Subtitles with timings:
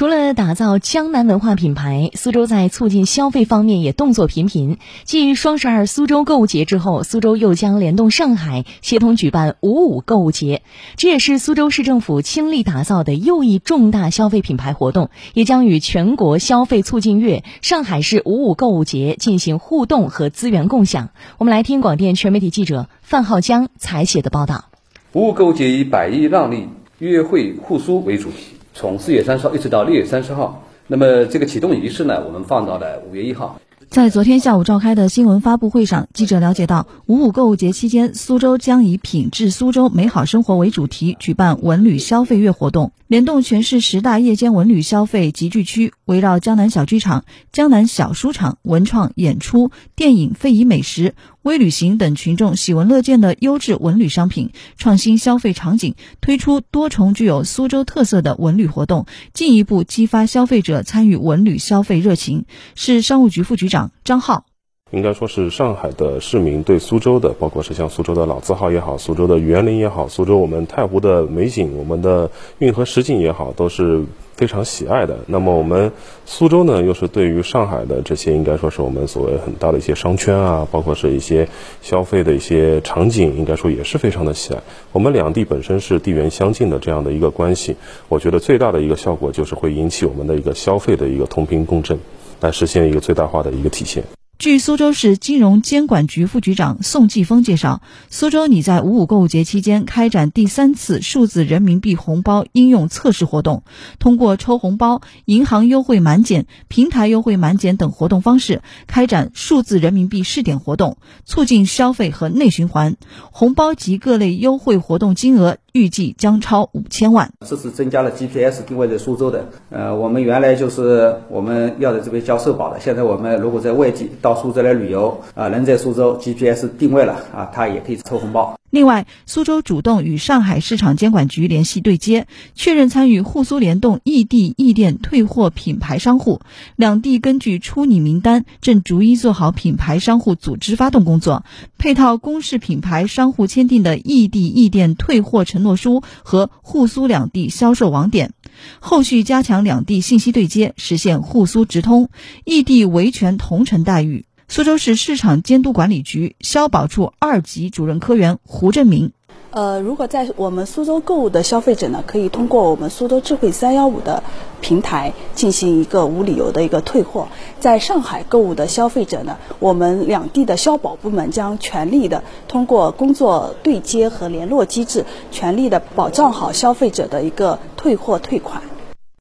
[0.00, 4.78] 除了打造江南文化品牌，苏州在促进消费方面也动作频频。
[5.04, 10.62] 继双十二苏州购物节之后，苏州又将联动上海，协同举办五五购物节。
[10.96, 21.10] 这也是苏州市政府倾力打造的又一重大消费品牌活动，也将与全国消费促进月、上海市五五购物节进行互动和资源共享。
[21.36, 24.64] 我们来听广电全媒体记者范浩江采写的报道。
[25.12, 26.68] 五五购物节以百亿让利、
[27.00, 28.54] 约会互苏为主题。
[28.80, 33.60] 从四月三十号一直到六月三十号，那么这个启动仪式呢，我们放到了五月一号。
[33.90, 62.44] 在昨天下午召开的新闻发布会上，记者了解到，五五购物节期间，苏州将以“品质苏州，美好生活”为主题，举办文旅消费月活动，联动全市十大夜间文旅消费集聚区，围绕江南小剧场、江南小书场、文创演出、电影、非遗美食、微旅行等群众喜闻乐见的优质文旅商品，创新消费场景，推出多重具有苏州特色的文旅活动，进一步激发消费者参与文旅消费热情。
[62.74, 63.90] 市商务局副局长。
[64.04, 64.44] 张浩，
[64.90, 75.18] 应该说是上海的市民对苏州的，包括是像苏州的老字号也好，苏州的园林也好，苏州我们太湖的美景，我们的运河实景也好，都是非常喜爱的。
[75.26, 75.92] 那么我们
[76.26, 81.48] 苏州呢，又是对于上海的这些，应该说是我们所谓很大的一些商圈啊，包括是一些
[81.80, 84.60] 消费的一些场景，应该说也是非常的喜爱。
[84.90, 87.76] 我们两地本身是地缘相近的这样的一个关系，
[88.08, 91.96] 我觉得最大的一个效果就是会引起我们的一个消费的一个同频共振。
[92.40, 94.02] 来实现一个最大化的一个体现。
[94.40, 103.64] 据苏州市金融监管局副局长宋继峰介绍，苏州拟在五五购物节期间开展第三次数字人民币红包应用测试活动，
[103.98, 112.96] 通过抽红包、银行优惠满减、平台优惠满减等活动方式，开展数字人民币试点活动，促进消费和内循环。
[113.32, 117.30] 红包及各类优惠活动金额预计将超五千万。
[117.46, 128.54] 这次增加了 GPS 定位在苏州的，呃，我们原来就是我们要在这边交社保的，现在我们如果在外地到苏州来旅游啊，人在苏州 GPS 定位了啊，他也可以抽红包。
[128.70, 136.40] 另外，苏州主动与上海市场监管局联系对接，确认参与沪苏联动异地异店退货品牌商户。
[136.76, 141.44] 两地根据出拟名单，正逐一做好品牌商户组织发动工作，
[141.78, 148.32] 配套公示品牌商户签订的异地异店退货承诺书和沪苏两地销售网点。
[148.78, 152.08] 后续加强两地信息对接，实现沪苏直通，
[152.44, 154.26] 异地维权同城待遇。
[154.52, 159.12] 苏州市市场监督管理局消保处二级主任科员胡振明。
[159.52, 164.24] 呃，如果在我们苏州购物的消费者呢，可以通过我们苏州智慧三幺五的
[164.60, 167.28] 平台进行一个无理由的一个退货。
[167.60, 178.60] 在上海购物的消费者呢，我们两地的消保部门将全力的通过工作对接和联络机制，全力的保障好消费者的一个退货退款。